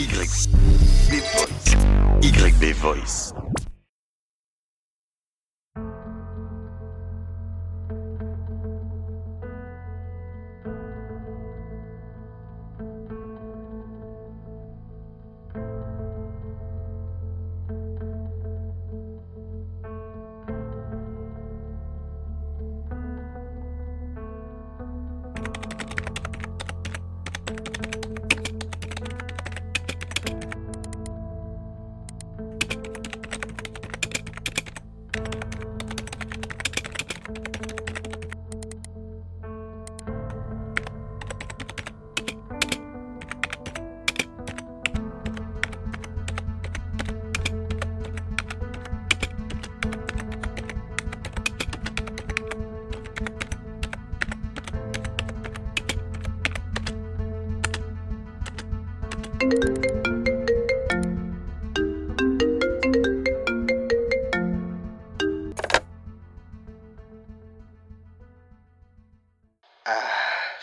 [0.00, 0.46] YB Voice.
[2.22, 3.39] YB Voice.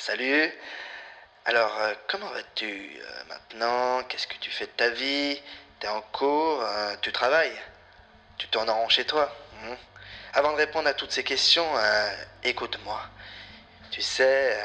[0.08, 0.50] Salut.
[1.44, 4.04] Alors, euh, comment vas-tu euh, maintenant?
[4.04, 5.38] Qu'est-ce que tu fais de ta vie?
[5.82, 7.60] T'es en cours euh, Tu travailles?
[8.38, 9.36] Tu tournes en rond chez toi?
[9.62, 9.76] Hmm
[10.34, 11.68] Avant de répondre à toutes ces questions,
[12.42, 13.02] écoute-moi.
[13.92, 14.58] Tu sais,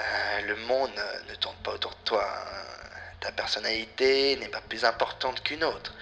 [0.47, 0.93] le monde
[1.29, 2.25] ne tourne pas autour de toi.
[2.25, 3.01] hein.
[3.19, 5.93] Ta personnalité n'est pas plus importante qu'une autre.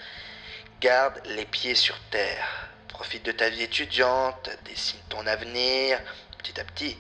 [0.81, 2.69] Garde les pieds sur terre.
[2.89, 5.99] Profite de ta vie étudiante, dessine ton avenir
[6.37, 6.99] petit à petit.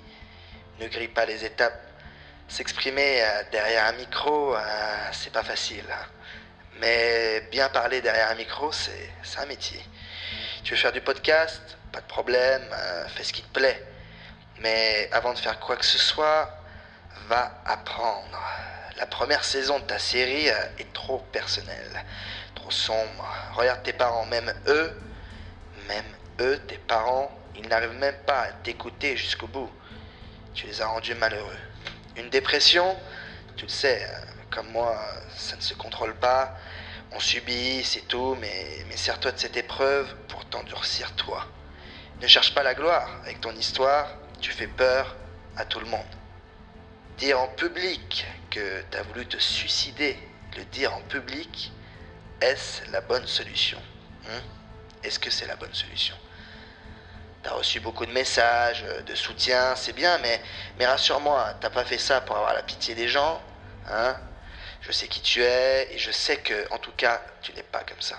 [0.79, 1.90] Ne grille pas les étapes.
[2.51, 4.61] S'exprimer euh, derrière un micro, euh,
[5.12, 5.84] c'est pas facile.
[5.89, 6.05] hein.
[6.81, 9.81] Mais bien parler derrière un micro, c'est un métier.
[10.65, 11.62] Tu veux faire du podcast?
[11.93, 13.81] Pas de problème, euh, fais ce qui te plaît.
[14.59, 16.51] Mais avant de faire quoi que ce soit,
[17.28, 18.43] va apprendre.
[18.97, 22.05] La première saison de ta série est trop personnelle,
[22.56, 23.33] trop sombre.
[23.55, 25.01] Regarde tes parents, même eux,
[25.87, 26.05] même
[26.41, 29.71] eux, tes parents, ils n'arrivent même pas à t'écouter jusqu'au bout.
[30.53, 31.59] Tu les as rendus malheureux.
[32.20, 32.98] Une dépression,
[33.56, 34.20] tu le sais, euh,
[34.50, 34.94] comme moi,
[35.34, 36.54] ça ne se contrôle pas.
[37.12, 41.47] On subit, c'est tout, mais, mais sers-toi de cette épreuve pour t'endurcir toi.
[42.20, 43.08] Ne cherche pas la gloire.
[43.22, 44.06] Avec ton histoire,
[44.38, 45.16] tu fais peur
[45.56, 46.04] à tout le monde.
[47.16, 50.19] Dire en public que tu as voulu te suicider,
[50.58, 51.72] le dire en public,
[52.42, 53.81] est-ce la bonne solution
[54.28, 54.42] Hein?
[55.02, 56.16] Est-ce que c'est la bonne solution?
[57.43, 60.43] T'as reçu beaucoup de messages, euh, de soutien, c'est bien, mais,
[60.78, 63.41] mais rassure-moi, t'as pas fait ça pour avoir la pitié des gens,
[63.89, 64.17] hein?
[64.83, 67.83] Je sais qui tu es, et je sais que, en tout cas, tu n'es pas
[67.84, 68.17] comme ça.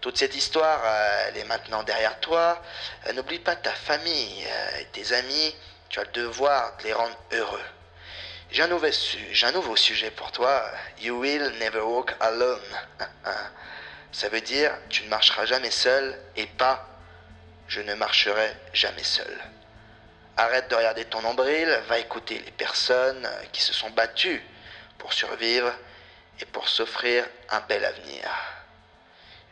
[0.00, 2.62] Toute cette histoire, euh, elle est maintenant derrière toi.
[3.06, 4.46] Euh, N'oublie pas ta famille
[4.78, 5.54] et tes amis,
[5.88, 7.64] tu as le devoir de les rendre heureux.
[8.50, 8.86] J'ai un, nouveau
[9.32, 10.64] j'ai un nouveau sujet pour toi.
[11.00, 12.60] You will never walk alone.
[14.12, 16.86] Ça veut dire, tu ne marcheras jamais seul et pas
[17.68, 19.38] je ne marcherai jamais seul.
[20.36, 24.42] Arrête de regarder ton nombril, va écouter les personnes qui se sont battues
[24.98, 25.72] pour survivre
[26.40, 28.30] et pour s'offrir un bel avenir.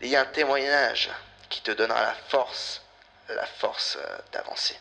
[0.01, 1.11] Il y a un témoignage
[1.49, 2.83] qui te donnera la force,
[3.29, 3.99] la force
[4.33, 4.77] d'avancer.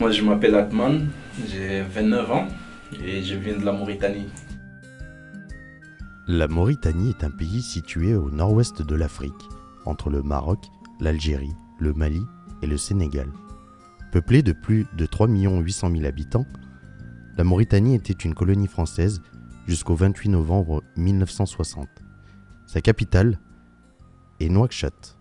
[0.00, 1.08] Moi, je m'appelle Atman,
[1.48, 2.48] j'ai 29 ans
[3.02, 4.26] et je viens de la Mauritanie.
[6.26, 9.32] La Mauritanie est un pays situé au nord-ouest de l'Afrique,
[9.84, 10.58] entre le Maroc,
[11.00, 12.22] l'Algérie, le Mali
[12.62, 13.28] et le Sénégal.
[14.10, 16.46] Peuplée de plus de 3 800 000 habitants,
[17.36, 19.22] la Mauritanie était une colonie française
[19.66, 21.88] jusqu'au 28 novembre 1960.
[22.66, 23.38] Sa capitale
[24.40, 25.13] est Nouakchott.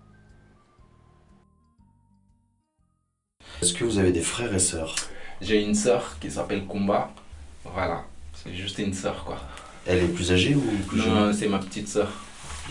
[3.63, 4.93] Est-ce que vous avez des frères et sœurs?
[5.41, 7.09] J'ai une sœur qui s'appelle Kumba.
[7.63, 9.37] Voilà, c'est juste une sœur quoi.
[9.87, 11.13] Elle est plus âgée ou plus jeune?
[11.13, 12.11] Non, c'est ma petite sœur.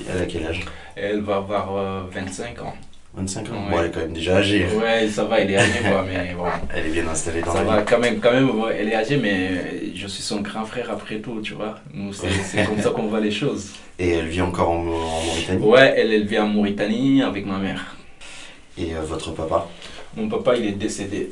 [0.06, 0.60] Elle a quel âge?
[0.94, 2.74] Elle va avoir euh, 25 ans.
[3.14, 3.52] 25 ans?
[3.52, 3.70] Ouais.
[3.70, 4.66] Bon, elle est quand même déjà âgée.
[4.66, 6.44] Ouais, ça va, elle est âgée quoi, mais bon.
[6.74, 7.84] Elle est bien installée dans Ça la va vie.
[7.88, 11.40] quand même, quand même, elle est âgée, mais je suis son grand frère après tout,
[11.40, 11.76] tu vois.
[11.94, 13.70] Nous, c'est comme ça qu'on voit les choses.
[13.98, 15.64] Et elle vit encore en, en Mauritanie?
[15.64, 17.96] Ouais, elle élevée en Mauritanie avec ma mère.
[18.76, 19.66] Et euh, votre papa?
[20.16, 21.30] Mon papa, il est décédé.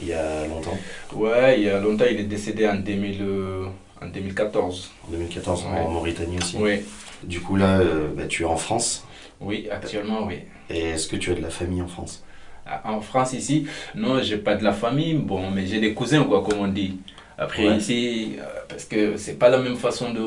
[0.00, 0.76] Il y a longtemps
[1.14, 3.66] Ouais, il y a longtemps, il est décédé en, 2000, euh,
[4.00, 4.90] en 2014.
[5.06, 5.80] En 2014 Ouais.
[5.80, 6.80] en Mauritanie aussi Oui,
[7.22, 9.06] Du coup là, euh, bah, tu es en France.
[9.40, 10.36] oui, actuellement, oui.
[10.70, 12.24] Et est-ce que tu as de la famille en France?
[12.66, 16.24] Ah, En France, ici, non, j'ai pas de la famille, bon, mais j'ai des cousins,
[16.24, 16.98] quoi, comme on dit.
[17.42, 17.76] Après, Ouais.
[17.76, 20.26] ici, euh, parce que c'est pas la même façon de,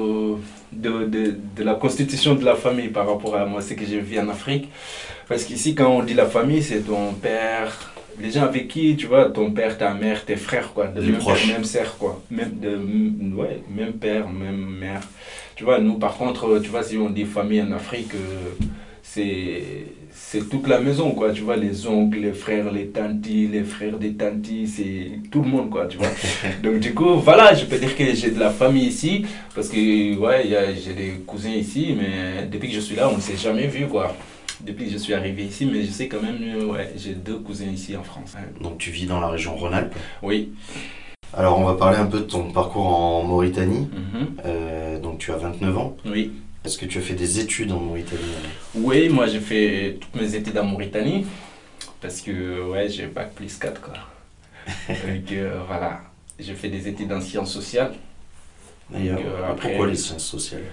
[0.84, 4.00] de, de, de la constitution de la famille par rapport à moi, ce que j'ai
[4.00, 4.70] vu en Afrique.
[5.30, 7.70] Parce qu'ici, quand on dit la famille, c'est ton père,
[8.20, 11.12] les gens avec qui, tu vois, ton père, ta mère, tes frères, quoi, de Les
[11.12, 11.46] même proches.
[11.48, 12.22] père, même sœur, quoi.
[12.32, 12.72] Même, de,
[13.42, 15.02] ouais, même père, même mère.
[15.56, 18.66] Tu vois, nous, par contre, tu vois, si on dit famille en Afrique, euh,
[19.02, 19.64] c'est
[20.18, 21.32] c'est toute la maison, quoi.
[21.34, 25.50] Tu vois, les oncles, les frères, les tantis, les frères des tantis, c'est tout le
[25.50, 26.08] monde, quoi, tu vois.
[26.64, 30.18] Donc, du coup, voilà, je peux dire que j'ai de la famille ici, parce que,
[30.18, 33.68] ouais, j'ai des cousins ici, mais depuis que je suis là, on ne s'est jamais
[33.68, 34.16] vu, quoi.
[34.62, 37.38] Depuis que je suis arrivé ici, mais je sais quand même, euh, ouais, j'ai deux
[37.40, 38.34] cousins ici en France.
[38.38, 38.46] hein.
[38.62, 39.94] Donc tu vis dans la région Rhône-Alpes?
[40.24, 40.54] Oui.
[41.34, 43.90] Alors on va parler un peu de ton parcours en Mauritanie.
[43.92, 44.28] Mhm.
[44.46, 45.98] Euh, donc tu as 29 ans.
[46.06, 46.32] Oui.
[46.66, 48.22] Est-ce que tu as fait des études en Mauritanie
[48.74, 51.26] Oui, moi j'ai fait toutes mes études en Mauritanie
[52.02, 53.94] parce que ouais, j'ai bac plus 4 quoi.
[54.90, 56.02] Donc euh, voilà,
[56.40, 57.94] j'ai fait des études en sciences sociales.
[58.90, 60.64] D'ailleurs, euh, après- pourquoi les sciences sociales?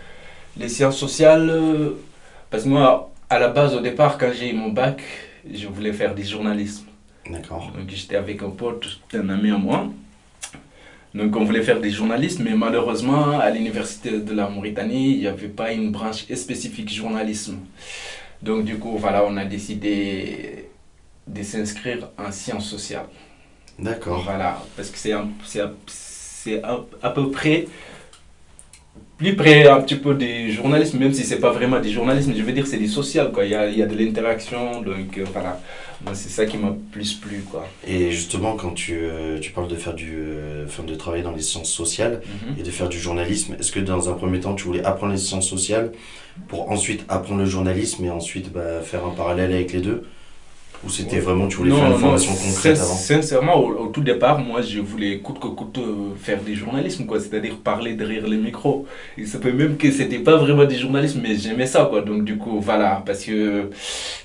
[0.57, 1.91] Les sciences sociales, euh,
[2.51, 5.03] parce que moi à la base au départ quand j'ai eu mon bac,
[5.51, 6.87] je voulais faire du journalisme.
[7.29, 7.71] D'accord.
[7.77, 9.89] Donc j'étais avec un pote, un ami à moi.
[11.15, 15.27] Donc on voulait faire des journalistes, mais malheureusement à l'université de la Mauritanie, il n'y
[15.27, 17.59] avait pas une branche spécifique journalisme.
[18.43, 20.67] Donc du coup, voilà, on a décidé
[21.27, 23.07] de s'inscrire en sciences sociales.
[23.79, 24.23] D'accord.
[24.25, 27.67] Voilà, parce que c'est un- à peu près
[29.19, 32.43] plus près un petit peu du journalisme, même si c'est pas vraiment du journalisme, je
[32.43, 33.45] veux dire c'est du social, quoi.
[33.45, 35.61] Il y a, il y a de l'interaction, donc euh, voilà.
[36.05, 37.67] Moi, c'est ça qui m'a plus plu, quoi.
[37.87, 41.33] Et justement, quand tu, euh, tu parles de faire du, euh, enfin, de travailler dans
[41.33, 42.59] les sciences sociales Mhm.
[42.59, 45.19] et de faire du journalisme, est-ce que dans un premier temps, tu voulais apprendre les
[45.19, 45.93] sciences sociales
[46.49, 50.03] pour ensuite apprendre le journalisme et ensuite bah, faire un parallèle avec les deux?
[50.85, 51.21] Ou c'était Ouais.
[51.21, 52.95] vraiment, tu voulais faire une formation concrète avant?
[52.95, 57.07] Sincèrement, au, au tout départ, moi, je voulais coûte que coûte euh, faire du journalisme,
[57.07, 57.21] quoi.
[57.21, 58.85] C'est-à-dire parler derrière les micros.
[59.17, 62.01] Il se peut même que c'était pas vraiment du journalisme, mais j'aimais ça, quoi.
[62.03, 63.71] Donc, du coup, voilà, parce que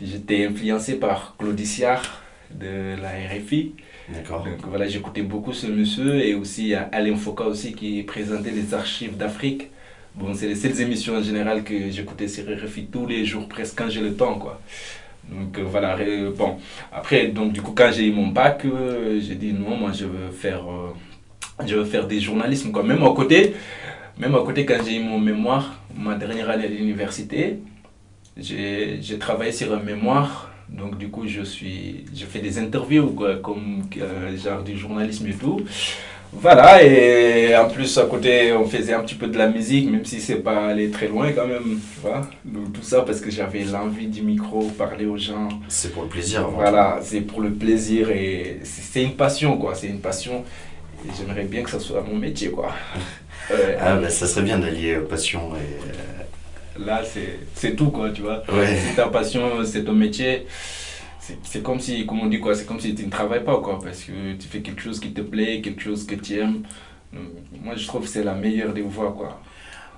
[0.02, 2.22] j'étais influencé par Claude Siard
[2.52, 3.74] de la RFI.
[4.10, 4.44] D'accord.
[4.44, 9.18] Donc, voilà, j'écoutais beaucoup ce monsieur et aussi Alain Foucault aussi qui présentait les archives
[9.18, 9.70] d'Afrique.
[10.16, 13.78] Bon, c'est les seules émissions en général que j'écoutais sur RFI tous les jours, presque
[13.78, 14.60] quand j'ai le temps, quoi.
[15.30, 15.98] Donc euh, voilà,
[16.36, 16.58] bon.
[16.92, 20.06] Après, donc du coup, quand j'ai eu mon bac, euh, j'ai dit non, moi je
[20.06, 20.94] veux faire, euh,
[21.66, 22.82] je veux faire des journalismes, quoi.
[22.84, 23.54] Même à côté,
[24.18, 27.60] même à côté, quand j'ai eu mon mémoire, ma dernière année à l'université,
[28.40, 30.52] j'ai travaillé sur un mémoire.
[30.70, 35.28] Donc du coup, je suis, je fais des interviews, quoi, comme euh, genre du journalisme
[35.28, 35.62] et tout.
[36.34, 40.04] Voilà, et en plus à côté, on faisait un petit peu de la musique, même
[40.04, 42.28] si c'est pas allé très loin quand même, tu vois.
[42.44, 45.48] Donc tout ça parce que j'avais l'envie du micro, parler aux gens.
[45.70, 46.48] C'est pour le plaisir.
[46.50, 49.74] Voilà, c'est pour le plaisir et c'est une passion, quoi.
[49.74, 50.44] C'est une passion.
[51.06, 52.72] Et j'aimerais bien que ça soit mon métier, quoi.
[53.80, 56.27] Ah, bah, ça serait bien d'allier euh, passion et.
[56.86, 58.44] Là, c'est c'est tout, quoi, tu vois.
[58.52, 58.78] Ouais.
[58.78, 60.46] Si ta passion, c'est ton métier,
[61.20, 63.58] c'est c'est comme si, comme on dit, quoi, c'est comme si tu ne travailles pas,
[63.60, 66.64] quoi, parce que tu fais quelque chose qui te plaît, quelque chose que tu aimes.
[67.64, 69.40] Moi, je trouve que c'est la meilleure des voies, quoi.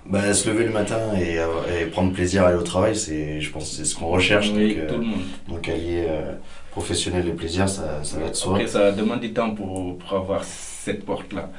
[0.06, 1.48] Bah, se lever le matin et, euh,
[1.82, 4.52] et prendre plaisir à aller au travail, c'est, je pense c'est ce qu'on recherche.
[4.56, 5.22] Oui, donc, euh, tout le monde.
[5.48, 6.34] donc allier euh,
[6.72, 8.56] professionnel et plaisir, ça, ça va de soi.
[8.56, 11.52] Après, ça demande du temps pour, pour avoir cette porte-là.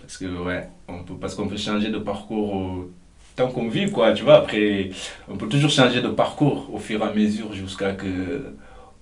[0.00, 2.86] Parce que, ouais, on peut, parce qu'on peut changer de parcours
[3.38, 4.38] tant qu'on vit, quoi, tu vois.
[4.42, 4.90] Après,
[5.28, 8.06] on peut toujours changer de parcours au fur et à mesure jusqu'à que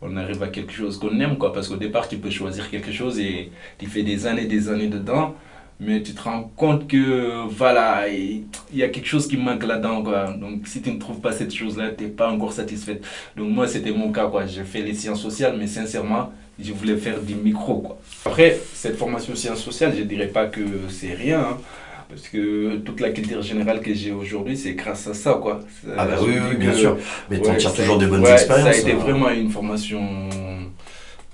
[0.02, 1.52] on arrive à quelque chose qu'on aime, quoi.
[1.54, 4.88] Parce qu'au départ, tu peux choisir quelque chose et tu fais des années, des années
[4.98, 5.34] dedans.
[5.78, 10.02] Mais tu te rends compte que, voilà, il y a quelque chose qui manque là-dedans,
[10.02, 10.32] quoi.
[10.32, 13.00] Donc, si tu ne trouves pas cette chose-là, tu n'es pas encore satisfait.
[13.36, 14.46] Donc, moi, c'était mon cas, quoi.
[14.46, 17.98] J'ai fait les sciences sociales, mais sincèrement, je voulais faire du micro, quoi.
[18.24, 21.58] Après, cette formation sciences sociales, je dirais pas que c'est rien, hein,
[22.08, 25.60] parce que toute la culture générale que j'ai aujourd'hui, c'est grâce à ça, quoi.
[25.96, 26.96] Ah, bah oui, bien sûr.
[27.30, 28.70] Mais tu en tires toujours des bonnes ouais, expériences.
[28.70, 28.96] Ça a été hein.
[28.96, 30.00] vraiment une formation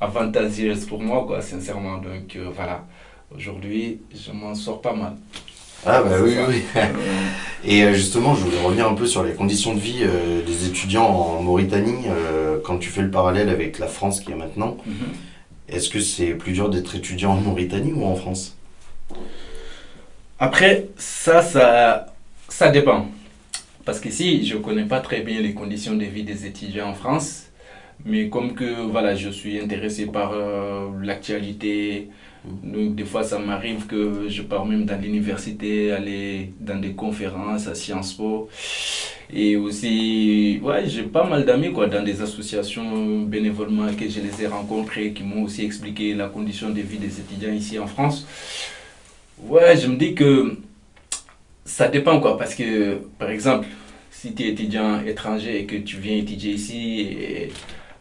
[0.02, 1.98] avantageuse pour moi, quoi, sincèrement.
[1.98, 2.84] Donc euh, voilà,
[3.34, 5.14] aujourd'hui, je m'en sors pas mal.
[5.84, 6.46] Ah bah oui, ça.
[6.48, 6.62] oui.
[7.64, 10.66] Et euh, justement, je voulais revenir un peu sur les conditions de vie euh, des
[10.66, 12.06] étudiants en Mauritanie.
[12.64, 14.94] quand tu fais le parallèle avec la France qui est maintenant, mhm.
[15.68, 18.56] est-ce que c'est plus dur d'être étudiant en Mauritanie ou en France?
[20.44, 22.12] Après, ça, ça,
[22.48, 23.06] ça dépend.
[23.84, 26.94] Parce qu'ici, je ne connais pas très bien les conditions de vie des étudiants en
[26.94, 27.44] France.
[28.04, 32.08] Mais comme que voilà, je suis intéressé par euh, l'actualité,
[32.44, 37.68] donc des fois ça m'arrive que je pars même dans l'université, aller dans des conférences
[37.68, 38.48] à Sciences Po.
[39.32, 44.42] Et aussi, ouais, j'ai pas mal d'amis quoi, dans des associations bénévolement que je les
[44.42, 48.26] ai rencontrés, qui m'ont aussi expliqué la condition de vie des étudiants ici en France.
[49.48, 50.56] Ouais, je me dis que
[51.64, 53.66] ça dépend quoi, parce que par exemple,
[54.10, 57.52] si tu es étudiant étranger et que tu viens étudier ici et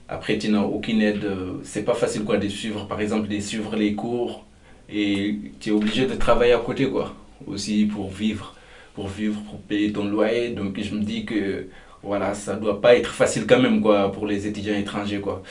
[0.07, 1.27] après tu n'as aucune aide,
[1.63, 4.45] c'est pas facile quoi de suivre, par exemple, de suivre les cours
[4.89, 7.13] et tu es obligé de travailler à côté quoi,
[7.47, 8.55] aussi pour vivre,
[8.93, 10.49] pour vivre, pour payer ton loyer.
[10.49, 11.67] Donc je me dis que
[12.03, 15.43] voilà, ça doit pas être facile quand même quoi pour les étudiants étrangers quoi.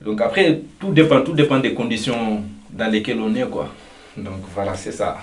[0.00, 3.72] Donc après, tout dépend, tout dépend des conditions dans lesquelles on est quoi.
[4.16, 5.18] Donc voilà, c'est ça.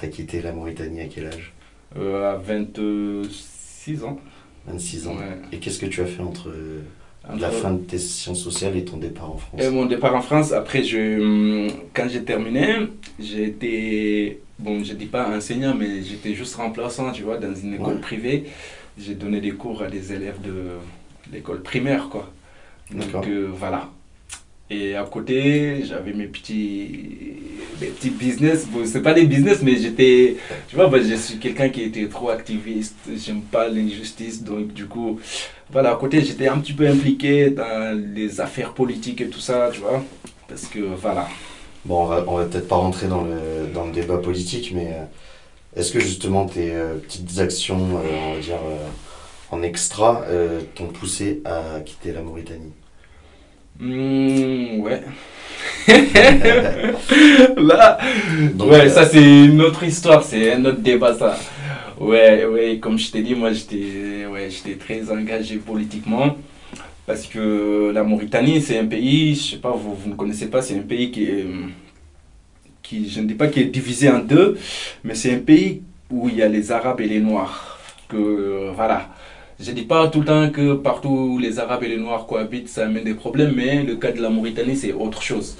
[0.00, 1.52] T'as quitté la Mauritanie à quel âge
[1.98, 4.18] Euh, à 26 ans.
[4.66, 5.16] 26 ans.
[5.16, 5.36] Ouais.
[5.52, 6.80] Et qu'est-ce que tu as fait entre euh,
[7.28, 10.14] Entre- la fin de tes sciences sociales et ton départ en France Et mon départ
[10.14, 12.76] en France, après, je, hum, quand j'ai terminé,
[13.20, 17.94] été, bon, je dis pas enseignant, mais j'étais juste remplaçant, tu vois, dans une école
[17.96, 18.00] Ouais.
[18.00, 18.44] privée.
[18.98, 20.78] J'ai donné des cours à des élèves de
[21.32, 22.30] l'école primaire, quoi.
[22.90, 23.90] Donc euh, voilà.
[24.72, 27.36] Et à côté, j'avais mes petits,
[27.80, 28.66] mes petits business.
[28.66, 30.36] Bon, c'est pas des business, mais j'étais,
[30.68, 32.96] tu vois, bah, je suis quelqu'un qui était trop activiste.
[33.16, 35.18] J'aime pas l'injustice, donc du coup,
[35.70, 39.70] voilà, à côté, j'étais un petit peu impliqué dans les affaires politiques et tout ça,
[39.72, 40.04] tu vois.
[40.48, 41.28] Parce que voilà.
[41.84, 45.04] Bon, on va, va peut-être pas rentrer dans le, dans le débat politique, mais euh,
[45.80, 48.58] est-ce que justement tes euh, petites actions, euh, on va dire,
[49.50, 50.24] en extra,
[50.76, 52.72] t'ont poussé à quitter la Mauritanie?
[53.80, 55.02] Hmm, ouais.
[57.56, 57.98] Là,
[58.54, 61.38] Donc, ouais, euh, ça c'est une autre histoire, c'est un autre débat ça.
[61.98, 66.36] Ouais, ouais, comme je t'ai dit, moi j'étais ouais, j'étais très engagé politiquement
[67.06, 70.62] parce que la Mauritanie c'est un pays, je sais pas, vous, vous ne connaissez pas,
[70.62, 71.46] c'est un pays qui est,
[72.82, 74.58] qui, je ne dis pas qui est divisé en deux,
[75.04, 77.78] mais c'est un pays où il y a les Arabes et les Noirs.
[78.08, 79.08] Que, voilà.
[79.62, 82.70] Je dis pas tout le temps que partout où les Arabes et les Noirs cohabitent,
[82.70, 85.54] ça amène des problèmes, mais le cas de la Mauritanie, c'est autre chose.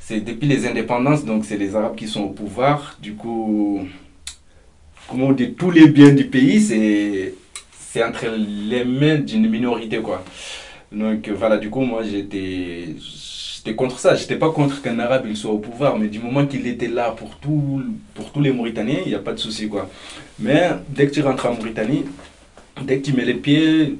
[0.00, 2.96] C'est depuis les indépendances, donc c'est les Arabes qui sont au pouvoir.
[3.02, 3.80] Du coup,
[5.08, 8.26] comment on dit, tous les biens du pays, c'est entre
[8.70, 10.22] les mains d'une minorité, quoi.
[10.92, 12.94] Donc voilà, du coup, moi, j'étais
[13.56, 14.14] j'étais contre ça.
[14.14, 17.10] J'étais pas contre qu'un Arabe il soit au pouvoir, mais du moment qu'il était là
[17.10, 17.82] pour, tout,
[18.14, 19.90] pour tous les Mauritaniens, il n'y a pas de souci, quoi.
[20.38, 22.04] Mais dès que tu rentres en Mauritanie,
[22.84, 23.96] dès que tu mets les pieds,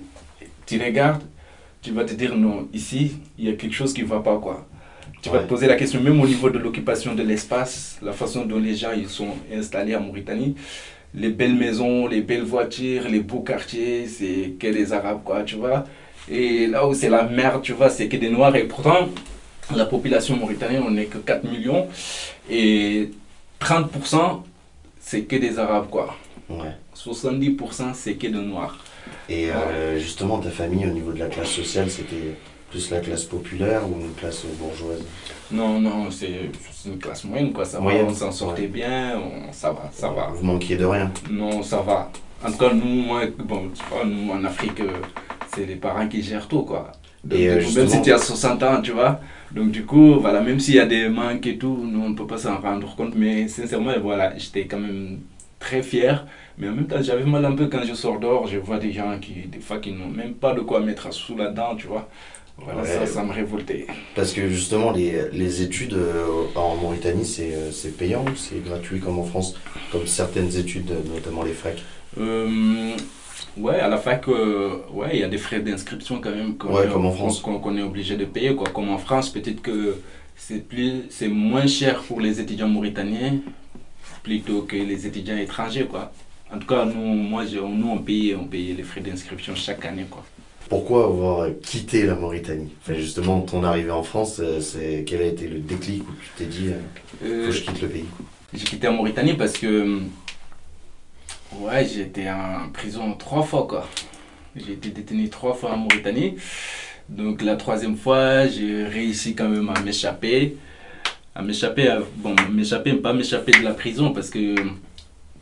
[0.67, 1.23] tu regardes,
[1.81, 4.39] tu vas te dire non, ici, il y a quelque chose qui ne va pas,
[4.39, 4.67] quoi.
[5.21, 8.45] Tu vas te poser la question, même au niveau de l'occupation de l'espace, la façon
[8.45, 10.57] dont les gens ils sont installés en Mauritanie,
[11.15, 15.57] les belles maisons, les belles voitures, les beaux quartiers, c'est que des Arabes, quoi, tu
[15.57, 15.85] vois.
[16.29, 18.57] Et là où c'est la merde, tu vois, c'est que des Noirs.
[18.57, 19.09] Et pourtant,
[19.77, 21.87] la population mauritanienne, on n'est que 4 millions.
[22.51, 23.11] Et
[23.61, 24.43] 30%,
[25.01, 26.17] c'est que des Arabes, quoi.
[26.49, 26.73] Ouais.
[27.05, 28.79] 70% c'est que de noirs.
[29.29, 32.37] Et euh, justement, ta famille, au niveau de la classe sociale, c'était
[32.71, 35.03] plus la classe populaire ou une classe bourgeoise?
[35.51, 36.51] Non, non, c'est
[36.87, 37.65] une classe moyenne, quoi.
[37.65, 40.31] Ça Moyenne, va, on s'en sortait bien, on- ça va, ça va.
[40.35, 41.11] Vous manquiez de rien?
[41.31, 42.11] Non, ça va.
[42.45, 44.91] En tout cas, nous, moi, bon, tu vois, nous, en Afrique, euh,
[45.55, 46.93] c'est les parents qui gèrent tout, quoi.
[47.25, 49.21] Donc, Et, euh, coup, même si tu as 60 ans, tu vois.
[49.53, 52.17] Donc, du coup, voilà, même s'il y a des manques et tout, nous, on ne
[52.17, 53.15] peut pas s'en rendre compte.
[53.15, 55.21] Mais sincèrement, voilà, j'étais quand même
[55.67, 56.27] très fier.
[56.59, 58.47] Mais en même temps, j'avais mal un peu quand je sors dehors.
[58.47, 61.37] Je vois des gens qui, des fois, qui n'ont même pas de quoi mettre sous
[61.37, 62.09] la dent, tu vois.
[62.59, 62.89] Voilà, Ouais.
[62.99, 63.87] ça, ça me révoltait.
[64.15, 68.63] Parce que justement, les, les études euh, en Mauritanie, c'est euh, c'est payant ou c'est
[68.69, 69.55] gratuit comme en France
[69.91, 71.83] Comme certaines études, notamment les facs?
[72.21, 72.95] Euh,
[73.57, 76.75] ouais, à la fac, euh, ouais, il y a des frais d'inscription quand même qu'on
[76.75, 77.41] Ouais, est- comme en France.
[77.41, 78.55] qu'on qu'on est obligé de payer.
[78.55, 78.69] Quoi.
[78.75, 79.97] Comme en France, peut-être que
[80.37, 83.37] c'est plus, c'est moins cher pour les étudiants mauritaniens
[84.23, 85.87] plutôt que les étudiants étrangers.
[85.87, 86.13] Quoi.
[86.53, 90.07] En tout cas, nous, moi, nous on, payait, on payait les frais d'inscription chaque année.
[90.11, 90.25] Quoi.
[90.69, 92.71] Pourquoi avoir quitté la Mauritanie?
[92.83, 96.29] Enfin, Justement, ton arrivée en France, euh, c'est quel a été le déclic où tu
[96.37, 96.79] t'es dit euh,
[97.21, 98.05] faut Euh, que je quitte le pays?
[98.55, 100.01] J'ai quitté en Mauritanie parce que
[101.59, 103.89] ouais, j'ai été en prison trois fois quoi.
[104.57, 106.37] J'ai été détenu trois fois en Mauritanie
[107.09, 110.57] Donc la troisième fois, j'ai réussi quand même à m'échapper.
[111.35, 114.55] À m'échapper, à- bon, m'échapper, pas m'échapper de la prison parce que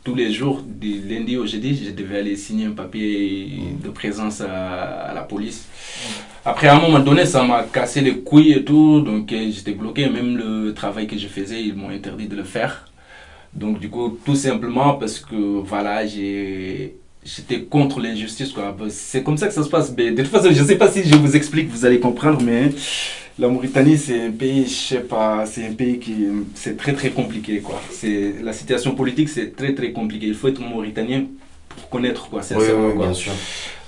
[0.03, 3.51] tous les jours, du lundi au jeudi, je devais aller signer un papier
[3.83, 5.67] de présence à, la police.
[6.43, 9.73] Après, à un moment donné, ça m'a cassé les couilles et tout, donc euh, j'étais
[9.73, 10.09] bloqué.
[10.09, 12.87] Même le travail que je faisais, ils m'ont interdit de le faire.
[13.53, 16.95] Donc, du coup, tout simplement parce que, voilà, j'ai.
[17.23, 18.75] J'étais contre l'injustice, quoi.
[18.77, 19.93] Ben, C'est comme ça que ça se passe.
[19.95, 22.41] Mais de toute façon, je ne sais pas si je vous explique, vous allez comprendre,
[22.43, 22.71] mais
[23.41, 26.15] la Mauritanie, c'est un pays, je sais pas, c'est un pays qui.
[26.53, 27.81] C'est très, très compliqué, quoi.
[27.89, 30.27] C'est La situation politique, c'est très, très compliqué.
[30.27, 31.25] Il faut être mauritanien
[31.69, 33.05] pour connaître, quoi, Oui, oui, quoi.
[33.05, 33.31] bien sûr.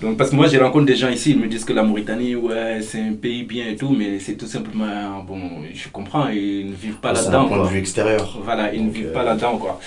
[0.01, 2.35] Donc, parce que moi, je rencontre des gens ici, ils me disent que la Mauritanie,
[2.35, 5.39] ouais, c'est un pays bien et tout, mais c'est tout simplement, bon,
[5.73, 7.47] je comprends, ils ne vivent pas C'est un là-dedans.
[7.49, 8.39] point de vue extérieur.
[8.43, 9.79] Voilà, ils ne vivent euh, pas là-dedans, quoi.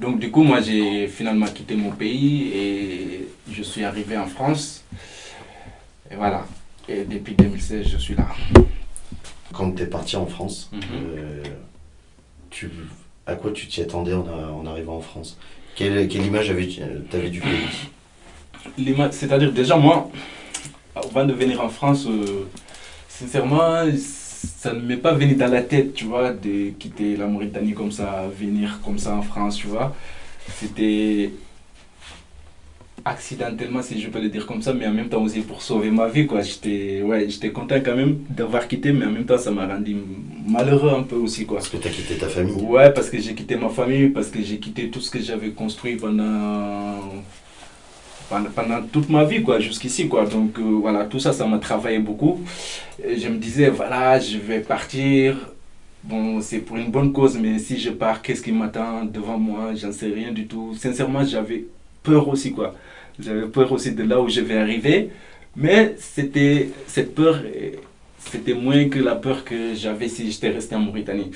[0.00, 4.82] Donc, du coup, moi, j'ai finalement quitté mon pays et je suis arrivé en France.
[6.10, 6.46] Et voilà.
[6.88, 8.26] Et depuis 2016, je suis là.
[9.52, 10.80] Quand tu es parti en France, Mhm.
[11.18, 11.42] euh,
[12.50, 12.70] tu,
[13.26, 15.36] à quoi tu t'y attendais en, en arrivant en France?
[15.74, 16.68] Quelle, quelle image avais-
[17.10, 17.66] t'avais du pays?
[19.12, 20.10] C'est-à-dire, déjà, moi,
[20.94, 22.44] avant de venir en France, euh,
[23.08, 27.72] sincèrement, ça ne m'est pas venu dans la tête, tu vois, de quitter la Mauritanie
[27.72, 29.94] comme ça, venir comme ça en France, tu vois.
[30.58, 31.32] C'était
[33.04, 35.90] accidentellement, si je peux le dire comme ça, mais en même temps aussi pour sauver
[35.90, 36.42] ma vie, quoi.
[36.42, 39.96] J'étais ouais, content quand même d'avoir quitté, mais en même temps, ça m'a rendu
[40.46, 41.58] malheureux un peu aussi, quoi.
[41.58, 42.54] Parce que tu as quitté ta famille.
[42.62, 45.50] Ouais, parce que j'ai quitté ma famille, parce que j'ai quitté tout ce que j'avais
[45.50, 46.96] construit pendant,
[48.28, 50.26] pendant, pendant toute ma vie, quoi, jusqu'ici, quoi.
[50.26, 52.40] Donc euh, voilà, tout ça, ça m'a travaillé beaucoup.
[53.04, 55.36] Et je me disais, voilà, je vais partir.
[56.02, 59.74] Bon, c'est pour une bonne cause, mais si je pars, qu'est-ce qui m'attend devant moi?
[59.74, 60.74] J'en sais rien du tout.
[60.74, 61.66] Sincèrement, j'avais
[62.02, 62.74] peur aussi, quoi.
[63.20, 65.10] J'avais peur aussi de là où je vais arriver.
[65.56, 67.42] Mais c'était cette peur,
[68.18, 71.30] c'était moins que la peur que j'avais si j'étais resté en Mauritanie.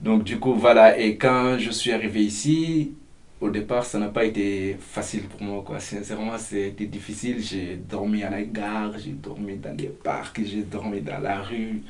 [0.00, 0.98] Donc du coup, voilà.
[0.98, 2.92] Et quand je suis arrivé ici,
[3.40, 5.78] au départ, ça n'a pas été facile pour moi, quoi.
[5.78, 7.36] Sincèrement, c'était difficile.
[7.42, 11.82] J'ai dormi à la gare, j'ai dormi dans des parcs, j'ai dormi dans la rue.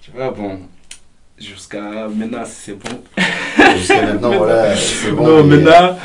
[0.00, 0.60] Tu vois, bon,
[1.38, 3.02] jusqu'à maintenant, c'est bon.
[3.76, 5.26] Jusqu'à maintenant, voilà, c'est bon.
[5.26, 5.98] non, maintenant,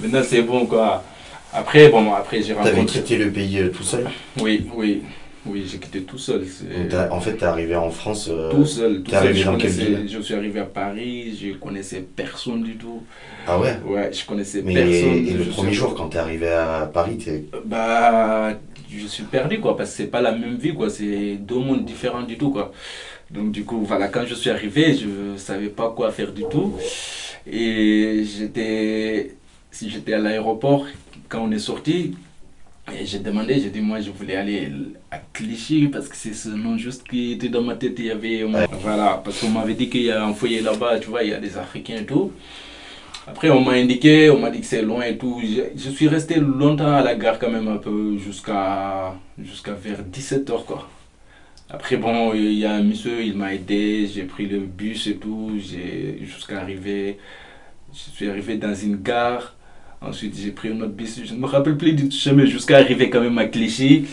[0.00, 1.02] maintenant c'est bon, quoi.
[1.52, 3.00] Après, bon, après, j'ai T'avais rencontré...
[3.00, 4.06] quitté le pays euh, tout seul
[4.40, 5.02] Oui, oui,
[5.46, 6.40] oui, j'ai quitté tout seul.
[6.90, 8.28] Donc, En fait, t'es arrivé en France.
[8.30, 9.18] euh, Tout seul, tout t'es seul.
[9.28, 9.58] arrivé Je, dans
[10.18, 13.02] je suis arrivé à Paris, je connaissais personne du tout.
[13.46, 13.76] Ah ouais?
[13.86, 15.26] Ouais, je connaissais Mais personne.
[15.26, 17.44] et le Je premier jour, quand t'es arrivé à Paris, t'es.
[17.64, 18.50] Bah,
[18.90, 20.90] je suis perdu, quoi, parce que c'est pas la même vie, quoi.
[20.90, 22.72] C'est deux mondes différents du tout, quoi.
[23.30, 26.74] Donc, du coup, voilà, quand je suis arrivé, je savais pas quoi faire du tout.
[27.50, 29.36] Et j'étais,
[29.78, 30.86] si j'étais à l'aéroport,
[31.28, 32.16] quand on est sorti,
[32.92, 34.72] et j'ai demandé, j'ai dit, moi, je voulais aller
[35.08, 37.94] à Clichy, parce que c'est ce nom juste qui était dans ma tête.
[37.98, 38.44] Il y avait,
[38.80, 41.32] voilà, parce qu'on m'avait dit qu'il y a un foyer là-bas, tu vois, il y
[41.32, 42.32] a des Africains et tout.
[43.28, 45.40] Après, on m'a indiqué, on m'a dit que c'est loin et tout.
[45.44, 50.02] Je, je suis resté longtemps à la gare quand même, un peu, jusqu'à jusqu'à vers
[50.02, 50.88] 17h, quoi.
[51.70, 55.16] Après, bon, il y a un monsieur, il m'a aidé, j'ai pris le bus et
[55.16, 57.18] tout, j'ai jusqu'à arriver.
[57.92, 59.54] Je suis arrivé dans une gare.
[60.00, 61.20] Ensuite, j'ai pris un autre bus.
[61.24, 64.06] Je ne me rappelle plus du chemin jusqu'à arriver quand même à Clichy.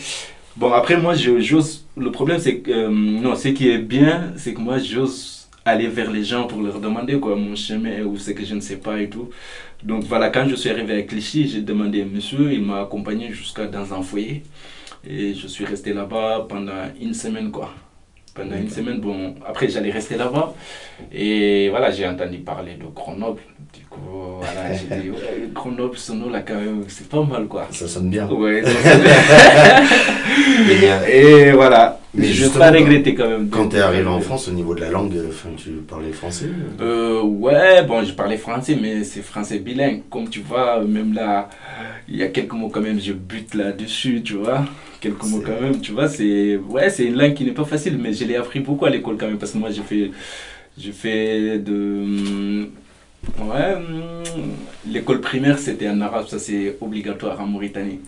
[0.56, 1.86] Bon, après, moi, j'ose.
[1.96, 2.70] Le problème, c'est que.
[2.70, 6.62] euh, non, ce qui est bien, c'est que moi, j'ose aller vers les gens pour
[6.62, 9.30] leur demander quoi, mon chemin ou ce que je ne sais pas et tout.
[9.82, 13.32] Donc voilà, quand je suis arrivé à Clichy, j'ai demandé à monsieur, il m'a accompagné
[13.32, 14.42] jusqu'à dans un foyer.
[15.08, 17.74] Et je suis resté là-bas pendant une semaine, quoi.
[18.36, 20.54] Pendant une semaine, bon, après j'allais rester là-bas.
[21.12, 23.40] Et voilà, j'ai entendu parler de Grenoble.
[23.72, 24.00] Du coup,
[24.40, 27.66] voilà, j'ai dit, ouais, Grenoble, nom là, quand même, c'est pas mal, quoi.
[27.70, 28.28] Ça sonne bien.
[28.28, 31.02] Ouais, donc, c'est Et, euh, bien.
[31.06, 31.98] et voilà.
[32.14, 33.48] Mais je vais justement, pas regretter quand même.
[33.50, 36.46] quand t'es arrivé en France, au niveau de la langue, euh, enfin, tu parlais français
[36.80, 40.02] Euh, ouais, bon, je parlais français, mais c'est français bilingue.
[40.10, 41.48] Comme tu vois, même là,
[42.08, 44.64] il y a quelques mots quand même, je bute là-dessus, tu vois.
[45.06, 46.08] Quelques mots quand même, tu vois.
[46.08, 48.90] C'est ouais, c'est une langue qui n'est pas facile, mais je l'ai appris beaucoup à
[48.90, 50.10] l'école quand même, parce que moi, j'ai fait,
[50.76, 52.68] j'ai fait de.
[53.38, 54.22] Ouais, hum,
[54.86, 58.00] l'école primaire, c'était en arabe, ça c'est obligatoire en Mauritanie.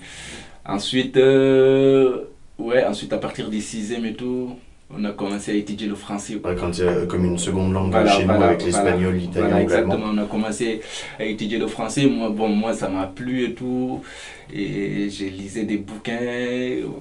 [0.67, 2.25] Ensuite, euh,
[2.59, 4.57] ouais, ensuite à partir du sixième et tout,
[4.91, 6.35] on a commencé à étudier le français.
[6.37, 6.53] quoi.
[6.53, 6.71] Ouais, quand,
[7.09, 9.17] Comme une seconde langue Voilà, chez nous voilà, avec l'espagnol, voilà.
[9.19, 10.07] l'italien exactement.
[10.13, 10.81] On a commencé
[11.19, 12.07] à étudier le français.
[12.07, 14.01] Moi, bon, moi, ça m'a plu et tout.
[14.53, 16.19] Et j'ai lisé des bouquins.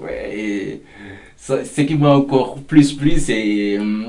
[0.04, 0.82] Ouais, et
[1.38, 3.78] ce qui m'a encore plus plu, c'est.
[3.80, 4.08] hum,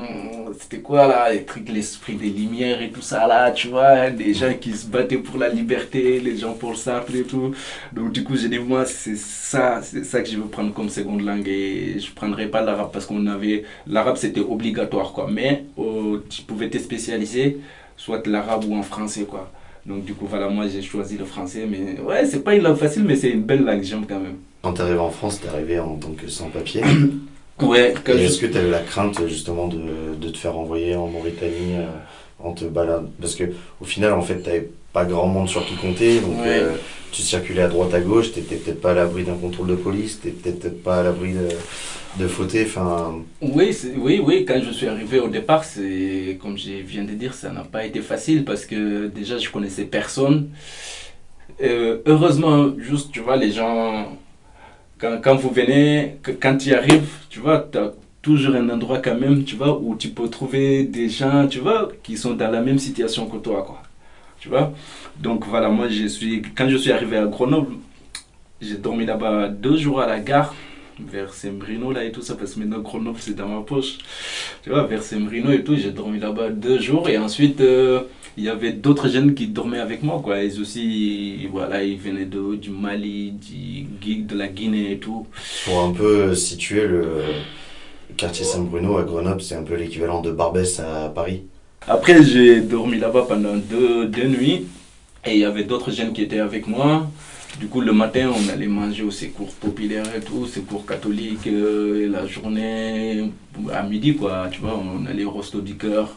[0.59, 4.09] C'était quoi là Les trucs, l'esprit des lumières et tout ça là, tu vois.
[4.09, 7.53] Des gens qui se battaient pour la liberté, les gens pour sacre et tout.
[7.93, 10.89] Donc, du coup, j'ai dit, moi, c'est ça, c'est ça que je veux prendre comme
[10.89, 11.47] seconde langue.
[11.47, 13.63] Et je prendrais pas l'arabe parce qu'on avait.
[13.87, 15.29] L'arabe, c'était obligatoire, quoi.
[15.31, 17.59] Mais oh, tu pouvais te spécialiser,
[17.95, 19.51] soit l'arabe ou en français, quoi.
[19.85, 21.65] Donc, du coup, voilà, moi, j'ai choisi le français.
[21.69, 24.35] Mais ouais, c'est pas une langue facile, mais c'est une belle langue, j'aime quand même.
[24.61, 26.81] Quand t'es arrivé en France, t'es arrivé en tant que sans-papier.
[27.61, 31.07] Ouais, quand je- est-ce que eu la crainte justement de, de te faire envoyer en
[31.07, 31.87] Mauritanie euh,
[32.41, 33.09] en te baladant?
[33.19, 33.43] Parce que
[33.81, 36.59] au final, en fait, t'avais pas grand monde sur qui compter, donc Ouais.
[36.59, 36.73] euh,
[37.11, 40.19] tu circulais à droite à gauche, t'étais peut-être pas à l'abri d'un contrôle de police,
[40.21, 41.47] t'étais peut-être pas à l'abri de,
[42.21, 43.15] de fauter, enfin...
[43.41, 47.33] Oui, oui, oui, quand je suis arrivé au départ, c'est comme je viens de dire,
[47.33, 50.49] ça n'a pas été facile parce que déjà je connaissais personne.
[51.61, 54.17] Euh, heureusement, juste, tu vois, les gens,
[54.99, 59.15] quand, quand vous venez, quand tu arrives, tu vois, tu as toujours un endroit quand
[59.19, 62.61] même, tu vois, où tu peux trouver des gens, tu vois, qui sont dans la
[62.61, 63.81] même situation que toi, quoi.
[64.39, 64.73] Tu vois.
[65.19, 67.75] Donc voilà, moi, je suis, quand je suis arrivé à Grenoble,
[68.61, 70.53] j'ai dormi là-bas deux jours à la gare
[70.99, 73.97] vers Sembrino là et tout ça parce que maintenant Grenoble c'est dans ma poche.
[74.63, 78.01] Tu vois vers Sembrino et tout j'ai dormi là-bas deux jours et ensuite euh,
[78.37, 80.43] il y avait d'autres jeunes qui dormaient avec moi quoi.
[80.43, 85.25] Ils aussi voilà ils venaient de, du Mali du, de la Guinée et tout.
[85.65, 87.23] Pour un peu situer le
[88.17, 91.43] quartier Saint-Bruno à Grenoble, c'est un peu l'équivalent de Barbès à Paris.
[91.87, 94.67] Après j'ai dormi là-bas pendant deux, deux nuits
[95.25, 97.07] et il y avait d'autres jeunes qui étaient avec moi
[97.59, 102.05] du coup, le matin, on allait manger au secours populaire et tout, secours catholique, euh,
[102.05, 103.31] et la journée,
[103.73, 106.15] à midi, quoi, tu vois, on allait au resto du cœur.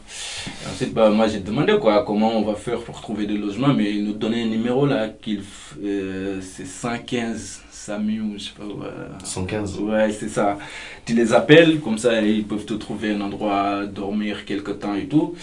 [0.71, 3.91] Ensuite, bah, moi, j'ai demandé, quoi, comment on va faire pour trouver des logements, mais
[3.91, 5.43] ils nous donnaient un numéro, là, qu'il,
[5.85, 8.91] euh, c'est 115 SAMU, ou je sais pas, ouais.
[9.25, 9.81] 115.
[9.81, 10.57] Ouais, c'est ça.
[11.05, 14.95] Tu les appelles, comme ça, ils peuvent te trouver un endroit à dormir quelque temps
[14.95, 15.35] et tout.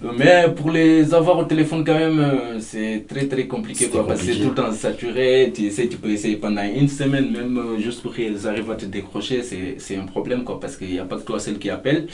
[0.00, 4.20] Mais pour les avoir au téléphone, quand même, euh, c'est très très compliqué, quoi, parce
[4.20, 5.52] que c'est tout le temps saturé.
[5.54, 8.76] Tu essaies, tu peux essayer pendant une semaine, même euh, juste pour qu'ils arrivent à
[8.76, 11.68] te décrocher, c'est un problème, quoi, parce qu'il n'y a pas que toi seul qui
[11.68, 12.06] appelle.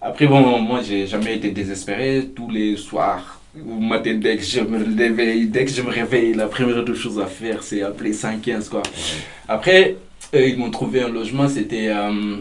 [0.00, 2.28] Après, bon, moi, j'ai jamais été désespéré.
[2.34, 6.34] Tous les soirs, au matin, dès que je me réveille, dès que je me réveille,
[6.34, 8.82] la première des choses à faire, c'est appeler 115, quoi.
[9.48, 9.96] Après,
[10.34, 12.36] euh, ils m'ont trouvé un logement, c'était euh,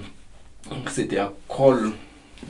[0.90, 1.92] c'était à Kroll.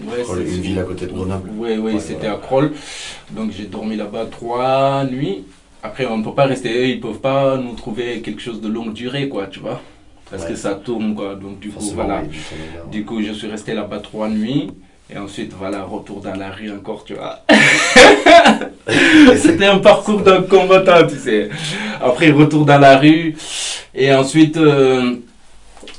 [0.03, 1.49] Ouais, Kroll, une ville à côté de Grenoble.
[1.57, 2.71] Oui, oui, Ouais, c'était à Kroll.
[3.31, 5.43] Donc j'ai dormi là-bas trois nuits.
[5.83, 8.59] Après, on ne peut pas rester, eux, ils ne peuvent pas nous trouver quelque chose
[8.59, 9.81] de longue durée, quoi, tu vois.
[10.29, 10.49] Parce Ouais.
[10.49, 11.35] que ça tourne, quoi.
[11.35, 12.23] Donc du coup, voilà.
[12.27, 12.35] oui.
[12.91, 14.71] Du coup, je suis resté là-bas trois nuits.
[15.13, 17.41] Et ensuite, voilà, retour dans la rue encore, tu vois.
[19.37, 21.49] C'était un parcours d'un combattant, tu sais.
[22.01, 23.35] Après, retour dans la rue.
[23.93, 25.17] Et ensuite, euh,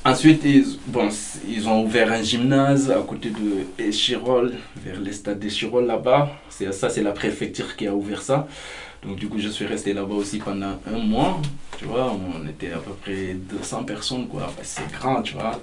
[0.07, 1.09] ensuite ils, bon,
[1.49, 6.31] ils ont ouvert un gymnase à côté de Échirol, vers le stade d'Échirol là-bas.
[6.49, 8.47] C'est ça, c'est la préfecture qui a ouvert ça.
[9.03, 11.41] Donc, du coup, je suis resté là-bas aussi pendant un mois.
[11.79, 14.53] Tu vois, on était à peu près 200 personnes, quoi.
[14.63, 15.61] C'est grand, tu vois.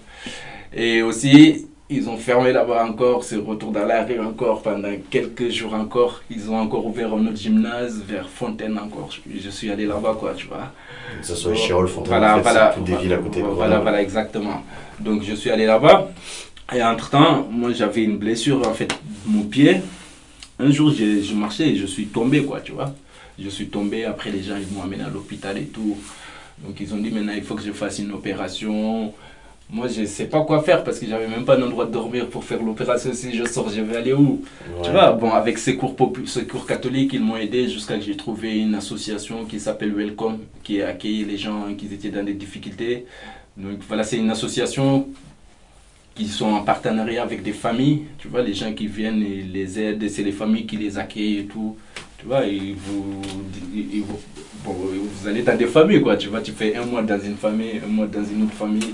[0.72, 5.50] Et aussi, ils ont fermé là-bas encore, c'est retour dans la rue encore pendant quelques
[5.50, 6.22] jours encore.
[6.30, 9.10] Ils ont encore ouvert un autre gymnase vers Fontaine encore.
[9.30, 10.72] Je, suis allé là-bas, quoi, tu vois.
[11.20, 12.74] Que ce soit Chirol, Fontaine, Voilà, en fait, voilà.
[12.74, 13.82] toutes des villes à côté de Voilà, Grenoble.
[13.82, 14.64] voilà, exactement.
[15.00, 16.10] Donc, je suis allé là-bas.
[16.74, 19.82] Et entre-temps, moi, j'avais une blessure, en fait, mon pied.
[20.60, 22.94] Un jour, je, je marchais et je suis tombé, quoi, tu vois.
[23.38, 25.98] Je suis tombé, après, les gens, ils m'ont amené à l'hôpital et tout.
[26.60, 29.14] Donc, ils ont dit, maintenant, il faut que je fasse une opération.
[29.70, 32.28] Moi, je ne sais pas quoi faire parce que j'avais même pas d'endroit de dormir
[32.30, 33.12] pour faire l'opération.
[33.14, 34.44] Si je sors, je vais aller où?
[34.84, 38.60] Tu vois, bon, avec Secours, popu- Secours catholique, ils m'ont aidé jusqu'à que j'ai trouvé
[38.60, 43.06] une association qui s'appelle Welcome, qui a accueilli les gens qui étaient dans des difficultés.
[43.58, 45.08] Donc voilà, c'est une association
[46.14, 48.04] qui sont en partenariat avec des familles.
[48.20, 51.40] Tu vois, les gens qui viennent et les aident, c'est les familles qui les accueillent
[51.40, 51.76] et tout.
[52.24, 53.22] Tu vois, et vous,
[53.76, 54.18] et vous,
[54.64, 56.16] bon, vous allez dans des familles, quoi.
[56.16, 58.94] Tu vois, tu fais un mois dans une famille, un mois dans une autre famille.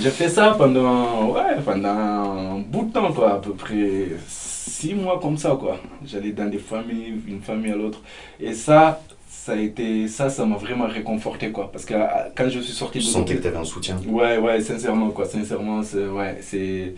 [0.00, 4.94] J'ai fait ça pendant, ouais, pendant un bout de temps, quoi, à peu près six
[4.94, 5.78] mois comme ça, quoi.
[6.06, 8.00] J'allais dans des familles, une famille à l'autre.
[8.40, 11.70] Et ça, ça a été, ça, ça m'a vraiment réconforté, quoi.
[11.70, 14.00] Parce que euh, quand je suis sorti Tu de sentais que tu avais un soutien?
[14.08, 15.26] Ouais, ouais, sincèrement, quoi.
[15.26, 16.94] Sincèrement, c'est ouais, c'est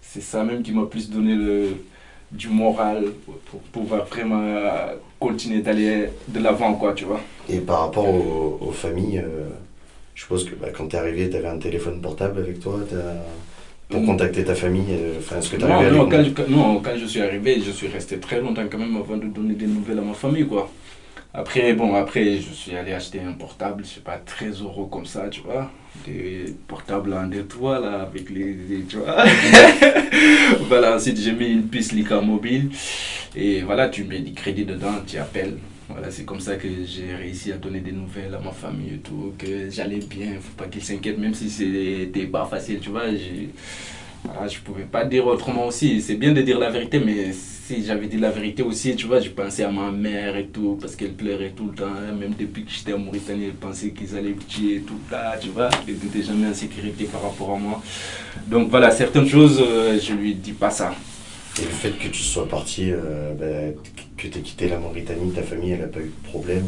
[0.00, 1.70] c'est ça même qui m'a plus donné le,
[2.30, 3.04] du moral
[3.50, 7.20] pour pouvoir vraiment euh, continuer d'aller de l'avant, quoi, tu vois.
[7.48, 9.48] Et par rapport aux, aux familles, euh,
[10.14, 12.78] je suppose que bah, quand tu es arrivé, tu avais un téléphone portable avec toi
[13.88, 14.04] pour Mm.
[14.06, 14.84] contacter ta famille.
[14.90, 15.80] euh, Enfin, que Non,
[16.22, 19.16] je, quand- non, quand je suis arrivé, je suis resté très longtemps quand même avant
[19.16, 20.70] de donner des nouvelles à ma famille, quoi.
[21.34, 25.04] Après, bon, après, je suis allé acheter un portable, je sais pas, 13 euros comme
[25.06, 25.70] ça, tu vois.
[26.06, 29.24] Des portables en étoile, là, avec les, les- tu vois.
[30.68, 32.70] voilà, ensuite, j'ai mis une puce Lika mobile.
[33.36, 35.58] Et voilà, tu mets du crédit dedans, tu appelles.
[35.88, 38.98] Voilà, c'est comme ça que j'ai réussi à donner des nouvelles à ma famille et
[38.98, 43.10] tout, que j'allais bien, faut pas qu'ils s'inquiètent, même si c'était pas facile, tu vois.
[43.10, 43.50] j'ai-
[44.24, 46.00] Voilà, je pouvais pas dire autrement aussi.
[46.02, 47.32] C'est bien de dire la vérité, mais
[47.68, 50.78] si j'avais dit la vérité aussi, tu vois, je pensais à ma mère et tout,
[50.80, 51.84] parce qu'elle pleurait tout le temps.
[51.84, 52.14] hein.
[52.18, 55.50] Même depuis que j'étais en Mauritanie, elle pensait qu'ils allaient me tuer tout là, tu
[55.50, 55.68] vois.
[55.86, 57.82] Elle n'était jamais en sécurité par rapport à moi.
[58.46, 60.94] Donc voilà, certaines choses, euh, je lui dis pas ça.
[61.60, 63.78] Et le fait que tu sois parti, euh, bah,
[64.16, 66.64] que tu aies quitté la Mauritanie, ta famille, elle n'a pas eu de problème?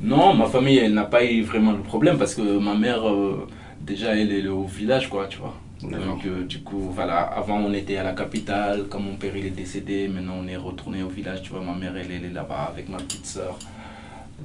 [0.00, 3.46] Non, ma famille, elle n'a pas eu vraiment le problème parce que ma mère, euh,
[3.82, 5.54] déjà, elle est au village, quoi, tu vois.
[5.82, 8.86] Donc, euh, du coup, voilà, avant, on était à la capitale.
[8.88, 11.60] Quand mon père, il est décédé, maintenant, on est retourné au village, tu vois.
[11.60, 13.58] Ma mère, elle, elle est là-bas avec ma petite soeur.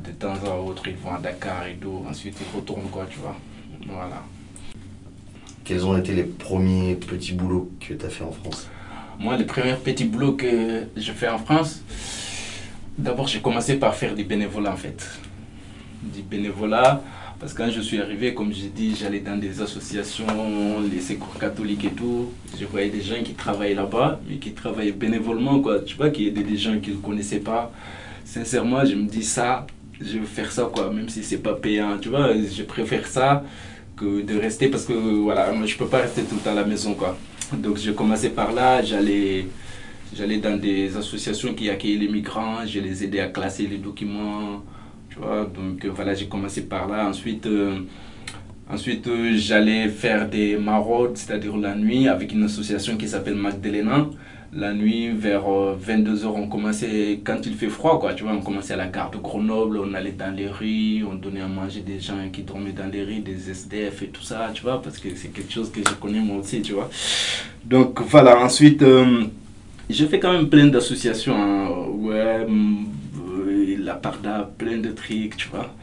[0.04, 2.04] De temps à autre, ils vont à Dakar et tout.
[2.10, 3.36] Ensuite, ils retournent, quoi, tu vois.
[3.88, 4.23] Voilà.
[5.63, 8.67] Quels ont été les premiers petits boulots que tu as fait en France?
[9.19, 11.82] Moi, le premier petit boulot que je fais en France,
[12.97, 15.08] d'abord, j'ai commencé par faire du bénévolat, en fait.
[16.02, 17.02] Du bénévolat,
[17.39, 20.26] parce que quand je suis arrivé, comme j'ai dit, j'allais dans des associations,
[20.91, 22.32] les secours catholiques et tout.
[22.60, 25.80] Je voyais des gens qui travaillaient là-bas, mais qui travaillaient bénévolement, quoi.
[25.80, 27.71] Tu vois, qui aidaient des gens qu'ils ne connaissaient pas.
[28.26, 29.67] Sincèrement, je me dis ça,
[30.02, 31.97] je veux faire ça, quoi, même si c'est pas payant.
[32.00, 33.43] Tu vois, je préfère ça
[33.95, 36.93] que de rester, parce que, voilà, moi, je peux pas rester tout à la maison,
[36.95, 37.17] quoi.
[37.54, 39.45] Donc j'ai commencé par là, j'allais
[40.13, 44.63] j'allais dans des associations qui accueillent les migrants, je les aidais à classer les documents,
[45.21, 47.08] Donc euh, voilà, j'ai commencé par là.
[47.08, 47.80] Ensuite, euh,
[48.69, 54.08] ensuite euh, j'allais faire des maraudes, c'est-à-dire la nuit, avec une association qui s'appelle Magdalena.
[54.53, 58.73] La nuit, vers 22h, on commençait, quand il fait froid, quoi, tu vois, on commençait
[58.73, 61.99] à la gare de Grenoble, on allait dans les rues, on donnait à manger des
[61.99, 65.10] gens qui dormaient dans les rues, des SDF et tout ça, tu vois, parce que
[65.15, 66.89] c'est quelque chose que je connais moi aussi, tu vois.
[67.65, 69.25] Donc voilà, ensuite, euh,
[69.89, 71.67] j'ai fait quand même plein d'associations, hein.
[71.99, 72.47] ouais,
[73.88, 75.73] la Parda, plein de trucs, tu vois.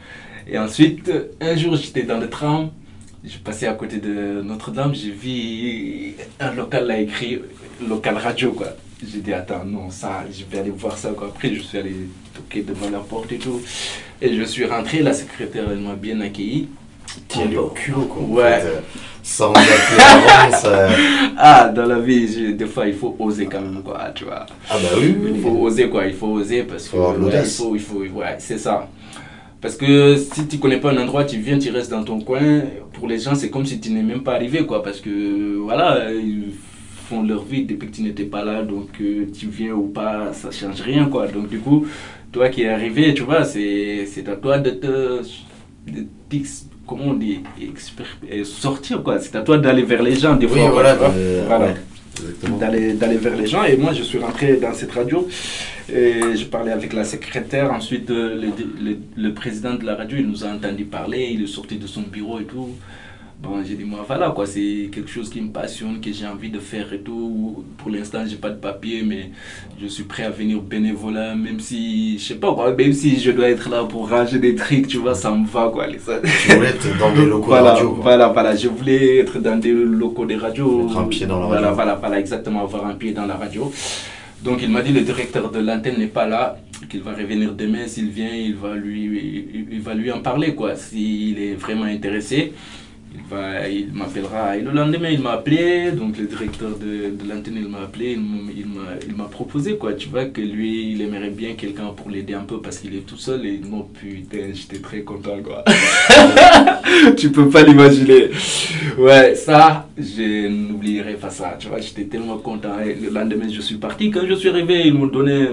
[0.47, 2.69] Et ensuite, un jour, j'étais dans le tram,
[3.23, 7.41] je passais à côté de Notre-Dame, j'ai vu un local là écrit
[7.89, 8.67] local radio, quoi.
[9.05, 11.27] J'ai dit, attends, non, ça, je vais aller voir ça, quoi.
[11.27, 11.95] Après, je suis allé
[12.33, 13.59] toquer devant la porte et tout.
[14.21, 16.69] Et je suis rentré, la secrétaire, elle m'a bien accueilli.
[17.35, 18.23] Allais au culot, quoi.
[18.23, 18.61] Ouais.
[18.63, 18.79] euh,
[19.23, 20.95] sans appeler.
[21.47, 24.45] Ah, dans la vie, je- des fois, il faut oser quand même, quoi, tu vois.
[24.69, 27.49] Ah bah oui, oui, Il faut oser quoi, il faut oser parce que ouais, il
[27.57, 28.89] faut, il faut, ouais, c'est ça.
[29.61, 32.61] Parce que si tu connais pas un endroit, tu viens, tu restes dans ton coin.
[32.93, 36.11] Pour les gens, c'est comme si tu n'es même pas arrivé quoi, parce que voilà,
[36.13, 36.51] ils
[37.09, 40.33] font leur vie depuis que tu n'étais pas là, donc euh, tu viens ou pas,
[40.33, 41.27] ça change rien quoi.
[41.27, 41.85] Donc du coup,
[42.31, 45.21] toi qui es arrivé, tu vois, c'est à toi de te,
[45.87, 46.05] de
[46.87, 47.39] comment on dit,
[48.31, 49.19] euh, sortir quoi.
[49.19, 50.69] C'est à toi d'aller vers les gens des Oui, fois.
[50.71, 51.75] voilà, ouais,
[52.19, 52.57] exactement.
[52.57, 53.63] d'aller d'aller vers les gens.
[53.63, 55.27] Et moi je suis rentré dans cette radio.
[55.87, 57.71] Et je parlais avec la secrétaire.
[57.71, 58.47] Ensuite euh, le,
[58.91, 61.29] le, le président de la radio il nous a entendu parler.
[61.33, 62.69] Il est sorti de son bureau et tout
[63.41, 66.49] bon j'ai dit moi voilà quoi c'est quelque chose qui me passionne que j'ai envie
[66.49, 69.31] de faire et tout pour l'instant j'ai pas de papier mais
[69.81, 73.31] je suis prêt à venir bénévolat même si je sais pas quoi même si je
[73.31, 76.55] dois être là pour ranger des trucs tu vois ça me va quoi les Tu
[76.55, 78.03] voulais être dans des locaux voilà, de radio, quoi.
[78.03, 80.83] Voilà, voilà, je voulais être dans des locaux de radio.
[80.83, 81.75] Mettre un pied dans la voilà, radio.
[81.75, 83.71] Voilà, voilà, exactement, avoir un pied dans la radio.
[84.43, 86.57] Donc il m'a dit le directeur de l'antenne n'est pas là,
[86.89, 87.87] qu'il va revenir demain.
[87.87, 89.03] S'il vient, il va lui,
[89.53, 90.75] il, il va lui en parler, quoi.
[90.75, 92.53] S'il est vraiment intéressé,
[93.17, 94.57] il va, il m'appellera.
[94.57, 95.91] Et le lendemain, il m'a appelé.
[95.91, 98.11] Donc le directeur de, de l'antenne, il m'a appelé.
[98.13, 99.93] Il m'a- il m'a, il m'a proposé, quoi.
[99.93, 103.05] Tu vois que lui, il aimerait bien quelqu'un pour l'aider un peu parce qu'il est
[103.05, 103.45] tout seul.
[103.45, 105.63] Et non, putain, j'étais très content, quoi.
[107.17, 108.29] tu peux pas l'imaginer.
[108.97, 111.55] Ouais, ça, je n'oublierai pas ça.
[111.59, 112.79] Tu vois, j'étais tellement content.
[112.79, 114.11] Et le lendemain, je suis parti.
[114.11, 115.47] Quand je suis arrivé, ils m'ont donné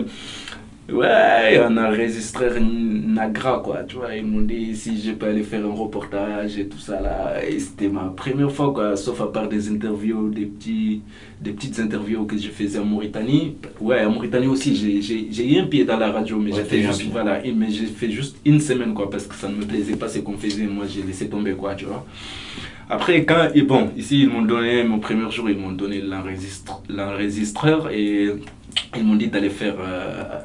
[0.90, 3.84] Ouais, un enregistreur Nagra, quoi.
[3.84, 7.00] Tu vois, ils m'ont dit si je peux aller faire un reportage et tout ça
[7.00, 7.42] là.
[7.48, 8.96] Et c'était ma première fois, quoi.
[8.96, 11.00] Sauf à part des interviews, des, petits,
[11.40, 13.56] des petites interviews que je faisais en Mauritanie.
[13.80, 17.04] Ouais, en Mauritanie aussi, j'ai- eu un pied dans la radio, mais Ouais, j'ai juste,
[17.12, 20.08] voilà, mais j'ai fait juste une semaine, quoi, parce que ça ne me plaisait pas
[20.08, 20.64] ce qu'on faisait.
[20.66, 22.04] Moi, j'ai laissé tomber, quoi, tu vois.
[22.90, 26.82] Après, quand, et bon, ici, ils m'ont donné, mon premier jour, ils m'ont donné l'enregistre-
[26.90, 28.30] l'enregistreur et
[28.96, 30.40] ils m'ont dit d'aller faire euh,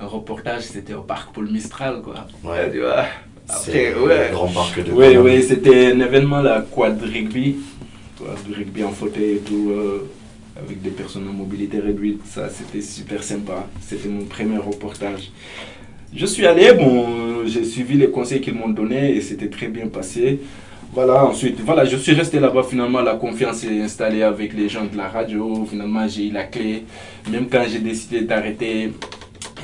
[0.00, 2.26] un reportage, c'était au parc Paul Mistral, quoi.
[2.44, 2.70] Ouais.
[2.70, 3.04] Tu vois.
[3.48, 4.28] C'est Après, ouais.
[4.28, 7.56] le grand parc de Oui, oui, c'était un événement, la quad rugby.
[8.18, 10.08] Quad rugby en fauteuil et tout, euh,
[10.56, 12.22] avec des personnes en mobilité réduite.
[12.26, 13.66] Ça, c'était super sympa.
[13.80, 15.30] C'était mon premier reportage.
[16.14, 19.86] je suis allé, bon, j'ai suivi les conseils qu'ils m'ont donnés et c'était très bien
[19.86, 20.40] passé.
[20.92, 22.62] Voilà, ensuite, voilà, je suis resté là-bas.
[22.62, 25.66] Finalement, la confiance est installée avec les gens de la radio.
[25.70, 26.84] Finalement, j'ai eu la clé.
[27.30, 28.92] Même quand j'ai décidé d'arrêter,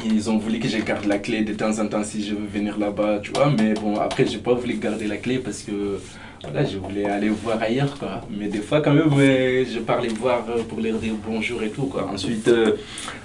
[0.05, 2.47] ils ont voulu que je garde la clé de temps en temps si je veux
[2.47, 3.53] venir là-bas, tu vois.
[3.57, 5.99] Mais bon, après, j'ai pas voulu garder la clé parce que
[6.43, 8.21] voilà, je voulais aller voir ailleurs, quoi.
[8.31, 11.71] Mais des fois, quand même, euh, je parlais voir euh, pour leur dire bonjour et
[11.71, 12.09] tout, quoi.
[12.13, 12.77] Ensuite, euh,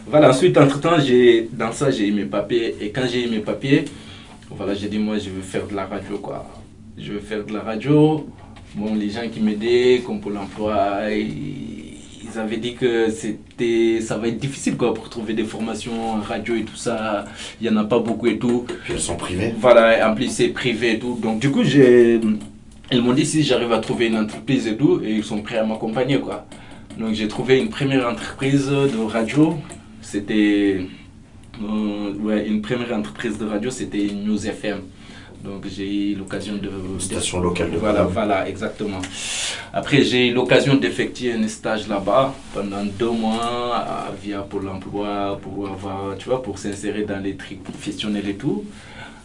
[0.06, 0.98] voilà, ensuite, entre-temps,
[1.54, 2.76] dans ça, j'ai eu mes papiers.
[2.80, 3.86] Et quand j'ai eu mes papiers,
[4.52, 6.46] voilà, j'ai dit, moi, je veux faire de la radio, quoi.
[6.98, 8.28] Je veux faire de la radio.
[8.76, 11.77] Bon, les gens qui m'aidaient, comme pour l'emploi, ils
[12.36, 16.56] avaient dit que c'était, ça va être difficile, quoi, pour trouver des formations en radio
[16.56, 17.26] et tout ça.
[17.62, 18.66] Il n'y en a pas beaucoup et tout.
[18.84, 19.54] Puis elles sont privées.
[19.60, 21.18] Voilà, en plus, c'est privé et tout.
[21.22, 22.20] Donc, du coup, j'ai
[22.92, 25.58] ils m'ont dit si j'arrive à trouver une entreprise et tout, et ils sont prêts
[25.58, 26.46] à m'accompagner quoi.
[26.98, 29.56] Donc j'ai trouvé une première entreprise de radio.
[30.02, 30.86] C'était
[31.62, 34.80] euh, ouais, une première entreprise de radio, c'était News FM.
[35.44, 36.70] Donc j'ai eu l'occasion de...
[37.00, 39.00] Station locale de Voilà, voilà, exactement.
[39.72, 45.68] Après j'ai eu l'occasion d'effectuer un stage là-bas pendant deux mois via Pôle emploi pour
[45.68, 48.66] avoir, tu vois, pour s'insérer dans les trucs professionnels et tout.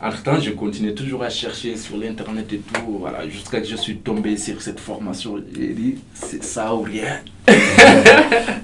[0.02, 3.98] Entre-temps, je continuais toujours à chercher sur l'internet et tout, voilà, jusqu'à que je suis
[3.98, 5.36] tombé sur cette formation.
[5.56, 7.20] J'ai dit, c'est ça ou rien.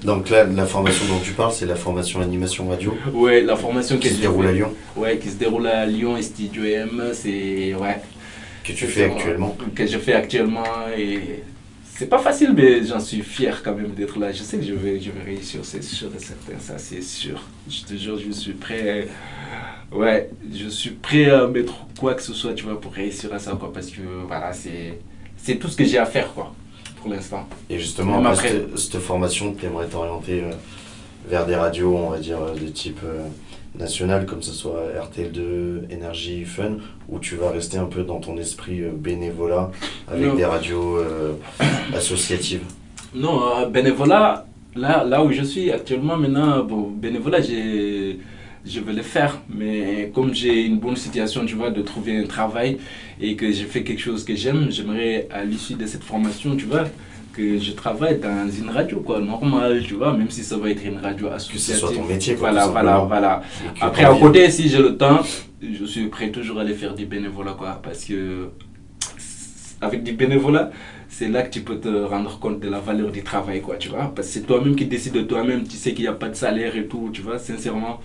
[0.03, 3.99] Donc là, la formation dont tu parles, c'est la formation animation radio Ouais, la formation
[3.99, 7.73] qui se déroule à Lyon Ouais, qui se déroule à Lyon et Studio M, c'est...
[7.75, 8.01] Ouais.
[8.65, 10.65] Que tu fais actuellement Que je fais actuellement
[10.97, 11.45] et...
[11.85, 14.33] C'est pas facile, mais j'en suis fier quand même d'être là.
[14.33, 17.43] Je sais que je vais, je vais réussir, c'est sûr et certain, ça c'est sûr.
[17.69, 19.09] Je te jure, je suis prêt
[19.93, 23.39] ouais, je suis prêt à mettre quoi que ce soit, tu vois, pour réussir à
[23.39, 24.99] ça, quoi, parce que voilà, c'est,
[25.37, 26.53] c'est tout ce que j'ai à faire, quoi,
[27.01, 27.47] pour l'instant.
[27.69, 30.53] Et justement, après, Cette, formation, tu aimerais t'orienter euh,
[31.29, 33.27] vers des radios, on va dire, euh, de type euh,
[33.79, 36.77] national, comme ce soit RTL2, Énergie, Fun,
[37.09, 39.71] ou tu vas rester un peu dans ton esprit bénévolat
[40.09, 40.99] avec des radios
[41.95, 42.63] associatives?
[43.15, 47.98] Non, bénévolat, là, là où je suis actuellement, maintenant, bon, bénévolat, j'ai
[48.69, 49.41] je vais le faire.
[49.49, 52.79] Mais comme j'ai une bonne situation, tu vois, de trouver un travail
[53.21, 56.67] et que je fais quelque chose que j'aime, j'aimerais à l'issue de cette formation, tu
[56.67, 56.85] vois,
[57.33, 60.85] que je travaille dans une radio, quoi, normal, tu vois, même si ça va être
[60.85, 61.67] une radio associative.
[61.67, 62.51] Que ce soit ton métier, quoi.
[62.51, 63.43] Voilà, voilà, voilà.
[63.81, 65.21] Après, à côté, si j'ai le temps,
[65.63, 68.49] je suis prêt toujours à aller faire du bénévolat, quoi, parce que
[69.81, 70.73] avec du bénévolat,
[71.09, 73.89] c'est là que tu peux te rendre compte de la valeur du travail, quoi, tu
[73.89, 74.13] vois.
[74.15, 76.35] Parce que c'est toi-même qui décides de toi-même, tu sais qu'il n'y a pas de
[76.35, 78.01] salaire et tout, tu vois, sincèrement.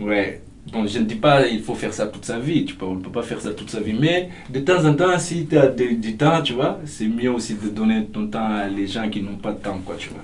[0.00, 0.40] Ouais.
[0.72, 2.94] Bon, je ne dis pas il faut faire ça toute sa vie, tu peux, on
[2.94, 5.58] ne peut pas faire ça toute sa vie, mais de temps en temps, si tu
[5.58, 9.08] as du temps, tu vois, c'est mieux aussi de donner ton temps à les gens
[9.08, 10.22] qui n'ont pas de temps, quoi, tu vois.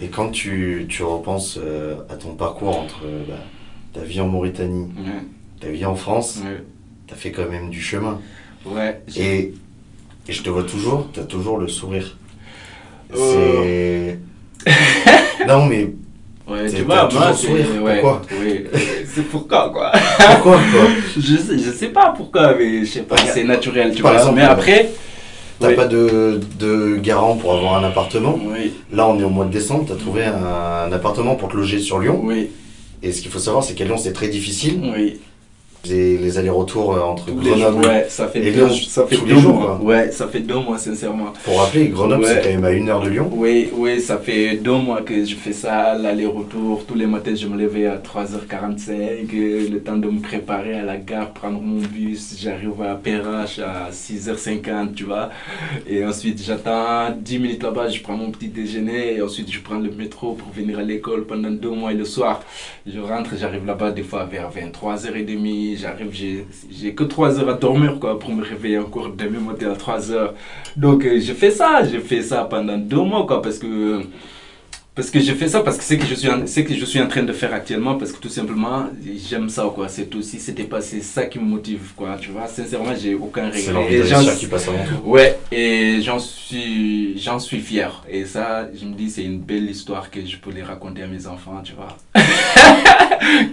[0.00, 3.34] Et quand tu, tu repenses euh, à ton parcours entre euh, bah,
[3.92, 4.88] ta vie en Mauritanie,
[5.60, 6.40] ta vie en France,
[7.06, 8.20] tu as fait quand même du chemin.
[8.64, 9.02] Ouais.
[9.16, 9.52] Et,
[10.28, 12.16] et, je te vois toujours, tu as toujours le sourire.
[13.14, 14.18] C'est...
[15.46, 15.92] non, mais
[16.48, 17.48] Ouais, tu vois, moi, c'est.
[17.48, 18.64] Ouais, pourquoi oui,
[19.14, 19.92] C'est pourquoi, quoi?
[19.92, 20.88] Pourquoi, quoi?
[21.16, 24.32] Je, sais, je sais pas pourquoi, mais je sais pas, c'est naturel, tu vois.
[24.32, 24.90] mais après.
[25.60, 28.36] T'as pas de, de, garant pour avoir un appartement.
[28.42, 28.72] Oui.
[28.92, 31.56] Là, on est au mois de décembre, tu as trouvé un, un, appartement pour te
[31.56, 32.20] loger sur Lyon.
[32.24, 32.50] Oui.
[33.00, 34.80] Et ce qu'il faut savoir, c'est qu'à Lyon, c'est très difficile.
[34.92, 35.20] Oui
[35.86, 39.78] les, allers-retours euh, entre Grenoble ouais, ça fait et deux, ça fait tous les jours.
[39.82, 41.32] Ouais, ça fait deux mois, sincèrement.
[41.44, 43.30] Pour rappeler, Grenoble, c'est quand même à une heure de Lyon.
[43.32, 46.84] Oui, oui, ça fait deux mois que je fais ça, l'aller-retour.
[46.86, 50.96] Tous les matins, je me levais à 3h45, le temps de me préparer à la
[50.96, 52.36] gare, prendre mon bus.
[52.40, 55.30] J'arrive à Perrache à 6h50, tu vois.
[55.88, 59.16] Et ensuite, j'attends 10 minutes là-bas, je prends mon petit déjeuner.
[59.16, 61.92] Et ensuite, je prends le métro pour venir à l'école pendant deux mois.
[61.92, 62.42] Et le soir,
[62.86, 66.12] je rentre, j'arrive là-bas des fois vers 23h30 j'arrive,
[66.70, 70.10] j'ai que 3 heures à dormir quoi, pour me réveiller encore demain matin à 3
[70.12, 70.34] heures.
[70.76, 74.02] Donc euh, je fais ça, je fais ça pendant deux mois quoi, parce que
[74.94, 77.00] parce que je fais ça parce que c'est que je suis c'est que je suis
[77.00, 78.88] en train de faire actuellement parce que tout simplement
[79.26, 79.88] j'aime ça quoi.
[79.88, 82.46] C'est tout si c'était pas c'est ça qui me motive quoi tu vois.
[82.46, 84.02] Sincèrement j'ai aucun regret.
[84.04, 85.08] c'est qui passe avant tout.
[85.08, 88.04] Ouais et j'en suis j'en suis fier.
[88.10, 91.06] Et ça je me dis c'est une belle histoire que je peux les raconter à
[91.06, 91.96] mes enfants tu vois.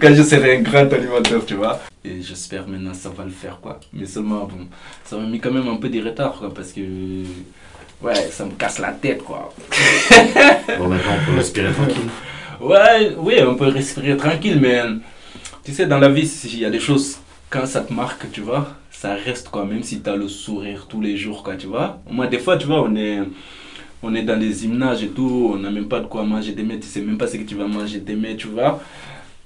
[0.00, 3.60] Quand je serai un grand animateur tu vois et j'espère maintenant ça va le faire
[3.60, 4.66] quoi mais seulement bon
[5.04, 6.80] ça m'a mis quand même un peu de retard quoi parce que
[8.02, 9.52] ouais, ça me casse la tête, quoi.
[10.78, 12.10] bon, maintenant, on peut respirer tranquille.
[12.60, 14.82] Ouais, oui, on peut respirer tranquille, mais
[15.64, 17.18] tu sais, dans la vie, il y a des choses,
[17.48, 20.86] quand ça te marque, tu vois, ça reste, quoi, même si tu as le sourire
[20.88, 22.00] tous les jours, quoi, tu vois.
[22.10, 23.20] Moi, des fois, tu vois, on est,
[24.02, 26.76] on est dans des gymnages et tout, on n'a même pas de quoi manger demain,
[26.80, 28.80] tu sais même pas ce que tu vas manger demain, tu vois.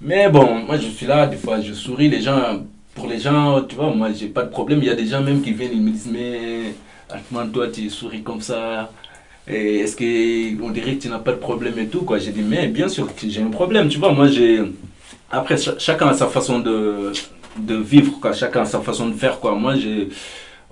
[0.04, 2.60] Mais bon, moi, je suis là, des fois, je souris, les gens
[2.94, 4.80] pour les gens, tu vois, moi, j'ai pas de problème.
[4.82, 6.74] Il y a des gens même qui viennent, ils me disent, mais
[7.10, 8.90] Atman, toi, tu souris comme ça.
[9.46, 12.18] Est-ce qu'on dirait que tu n'as pas de problème et tout, quoi.
[12.18, 14.12] J'ai dit, mais bien sûr que j'ai un problème, tu vois.
[14.12, 14.60] Moi, j'ai.
[15.30, 17.12] Après, chacun a sa façon de,
[17.58, 18.32] de vivre, quoi.
[18.32, 19.54] Chacun a sa façon de faire, quoi.
[19.54, 20.08] Moi, j'ai.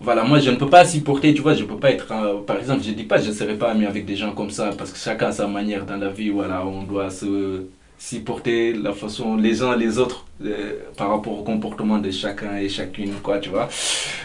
[0.01, 2.59] Voilà, moi je ne peux pas supporter, tu vois, je peux pas être, euh, par
[2.59, 4.91] exemple, je dis pas, je ne serai pas ami avec des gens comme ça, parce
[4.91, 7.67] que chacun a sa manière dans la vie, voilà, on doit se
[8.03, 12.69] supporter la façon, les uns les autres, euh, par rapport au comportement de chacun et
[12.69, 13.69] chacune, quoi, tu vois.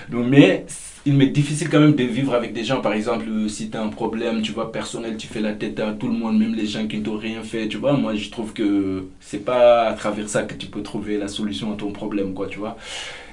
[0.09, 0.65] Donc, mais
[1.05, 3.83] il m'est difficile quand même de vivre avec des gens, par exemple, si tu as
[3.83, 6.65] un problème, tu vois, personnel, tu fais la tête à tout le monde, même les
[6.65, 9.93] gens qui ne t'ont rien fait, tu vois, moi je trouve que c'est pas à
[9.93, 12.77] travers ça que tu peux trouver la solution à ton problème, quoi, tu vois.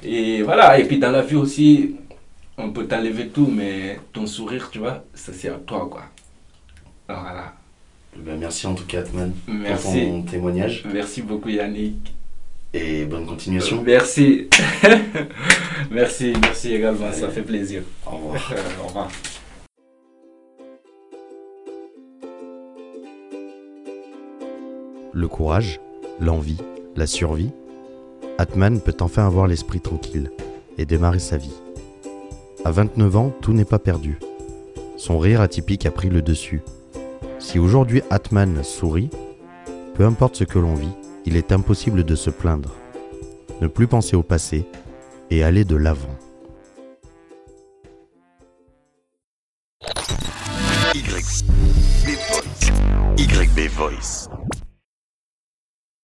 [0.05, 1.97] Et voilà, et puis dans la vie aussi,
[2.59, 6.05] on peut t'enlever tout, mais ton sourire, tu vois, ça c'est à toi, quoi.
[7.09, 7.63] Voilà.
[8.16, 9.84] Ben, merci en tout cas, Atman, merci.
[9.84, 10.84] pour ton témoignage.
[10.92, 12.14] Merci beaucoup, Yannick.
[12.72, 13.82] Et bonne continuation.
[13.82, 14.48] Merci.
[15.90, 17.82] merci, merci également, ça fait plaisir.
[18.06, 18.52] Au revoir.
[18.82, 19.10] Au revoir.
[25.12, 25.80] Le courage,
[26.18, 26.58] l'envie,
[26.96, 27.52] la survie,
[28.38, 30.32] Atman peut enfin avoir l'esprit tranquille
[30.76, 31.54] et démarrer sa vie.
[32.64, 34.18] À 29 ans, tout n'est pas perdu.
[34.96, 36.62] Son rire atypique a pris le dessus.
[37.45, 39.11] Si aujourd'hui Atman sourit,
[39.95, 42.74] peu importe ce que l'on vit, il est impossible de se plaindre.
[43.61, 44.66] Ne plus penser au passé
[45.30, 46.16] et aller de l'avant.
[53.18, 54.30] YB Voice.